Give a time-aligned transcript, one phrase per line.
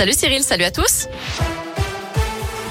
[0.00, 1.08] Salut Cyril, salut à tous.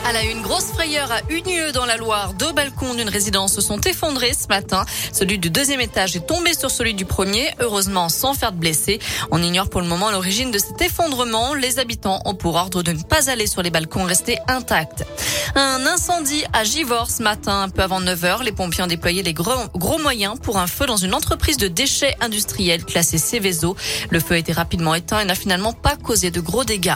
[0.04, 2.34] À la une, grosse frayeur à Unieux dans la Loire.
[2.34, 4.84] Deux balcons d'une résidence se sont effondrés ce matin.
[5.14, 8.98] Celui du deuxième étage est tombé sur celui du premier, heureusement sans faire de blessés.
[9.30, 11.54] On ignore pour le moment l'origine de cet effondrement.
[11.54, 15.06] Les habitants ont pour ordre de ne pas aller sur les balcons restés intacts.
[15.54, 18.44] Un incendie à Givors ce matin, un peu avant 9 heures.
[18.44, 21.68] Les pompiers ont déployé les gros, gros moyens pour un feu dans une entreprise de
[21.68, 23.76] déchets industriels classée Céveso.
[24.10, 26.96] Le feu a été rapidement éteint et n'a finalement pas causé de gros dégâts.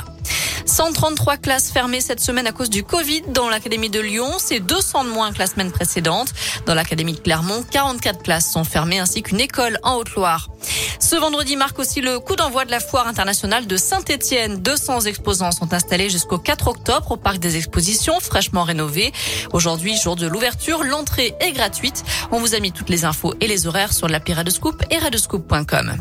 [0.74, 4.32] 133 classes fermées cette semaine à cause du Covid dans l'Académie de Lyon.
[4.40, 6.30] C'est 200 de moins que la semaine précédente.
[6.66, 10.49] Dans l'Académie de Clermont, 44 classes sont fermées ainsi qu'une école en Haute-Loire.
[10.98, 14.63] Ce vendredi marque aussi le coup d'envoi de la foire internationale de Saint-Étienne.
[14.63, 19.13] 200 exposants sont installés jusqu'au 4 octobre au parc des expositions fraîchement rénové.
[19.54, 22.04] Aujourd'hui, jour de l'ouverture, l'entrée est gratuite.
[22.32, 25.98] On vous a mis toutes les infos et les horaires sur l'appli Radescoop et radescoop.com.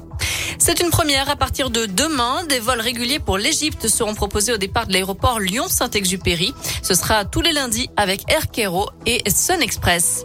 [0.64, 1.28] C'est une première.
[1.28, 5.40] À partir de demain, des vols réguliers pour l'Égypte seront proposés au départ de l'aéroport
[5.40, 6.54] Lyon-Saint-Exupéry.
[6.84, 10.24] Ce sera tous les lundis avec Air Cairo et Sun Express.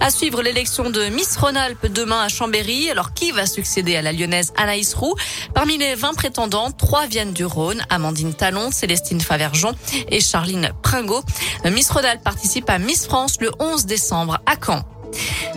[0.00, 2.90] À suivre l'élection de Miss Rhône-Alpes demain à Chambéry.
[2.90, 5.14] Alors qui va succéder à la lyonnaise Anaïs Roux?
[5.54, 7.86] Parmi les 20 prétendants, trois viennent du Rhône.
[7.88, 9.70] Amandine Talon, Célestine Favergeon
[10.08, 11.22] et Charline Pringot.
[11.64, 14.82] Miss Rhône-Alpes participe à Miss France le 11 décembre à Caen.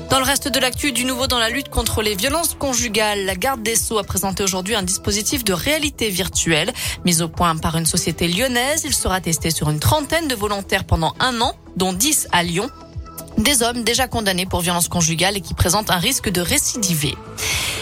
[0.09, 3.35] Dans le reste de l'actu, du nouveau dans la lutte contre les violences conjugales, la
[3.35, 6.73] garde des Sceaux a présenté aujourd'hui un dispositif de réalité virtuelle
[7.05, 8.81] mis au point par une société lyonnaise.
[8.85, 12.71] Il sera testé sur une trentaine de volontaires pendant un an, dont 10 à Lyon.
[13.37, 17.15] Des hommes déjà condamnés pour violences conjugales et qui présentent un risque de récidiver.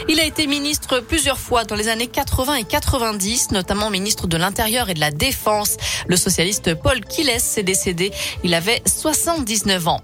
[0.09, 4.35] Il a été ministre plusieurs fois dans les années 80 et 90, notamment ministre de
[4.35, 5.77] l'Intérieur et de la Défense.
[6.07, 8.11] Le socialiste Paul Kiles s'est décédé.
[8.43, 10.01] Il avait 79 ans.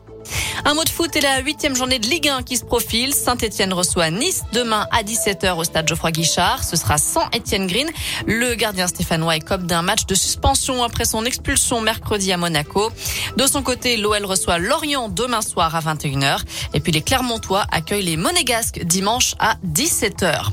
[0.66, 3.14] Un mot de foot et la huitième journée de Ligue 1 qui se profile.
[3.14, 6.64] Saint-Etienne reçoit Nice demain à 17h au stade Geoffroy Guichard.
[6.64, 7.90] Ce sera sans Etienne Green.
[8.26, 12.92] Le gardien stéphanois écope d'un match de suspension après son expulsion mercredi à Monaco.
[13.38, 16.40] De son côté, l'OL reçoit Lorient demain soir à 21h.
[16.74, 20.52] Et puis les Clermontois accueillent les Monégasques dimanche à 17h.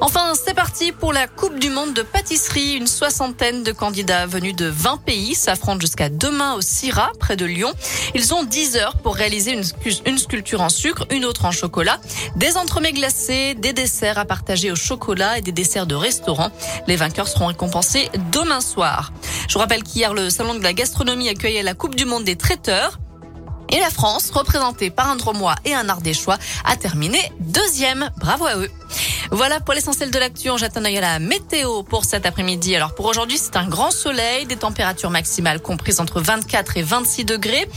[0.00, 2.74] Enfin, c'est parti pour la Coupe du Monde de pâtisserie.
[2.74, 7.44] Une soixantaine de candidats venus de 20 pays s'affrontent jusqu'à demain au Syrah, près de
[7.46, 7.72] Lyon.
[8.14, 12.00] Ils ont 10 heures pour réaliser une, sculpture en sucre, une autre en chocolat,
[12.36, 16.50] des entremets glacés, des desserts à partager au chocolat et des desserts de restaurant.
[16.88, 19.12] Les vainqueurs seront récompensés demain soir.
[19.46, 22.36] Je vous rappelle qu'hier, le Salon de la gastronomie accueillait la Coupe du Monde des
[22.36, 22.98] traiteurs.
[23.70, 28.10] Et la France, représentée par un Dromois et un Ardéchois, a terminé deuxième.
[28.18, 28.70] Bravo à eux.
[29.34, 30.48] Voilà pour l'essentiel de l'actu.
[30.50, 32.76] On jette un œil à la météo pour cet après-midi.
[32.76, 37.24] Alors pour aujourd'hui, c'est un grand soleil, des températures maximales comprises entre 24 et 26
[37.24, 37.68] degrés.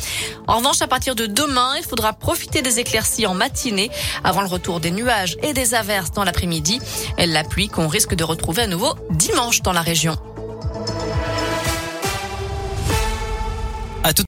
[0.46, 3.90] En revanche, à partir de demain, il faudra profiter des éclaircies en matinée
[4.24, 6.80] avant le retour des nuages et des averses dans l'après-midi.
[7.18, 10.16] La pluie qu'on risque de retrouver à nouveau dimanche dans la région.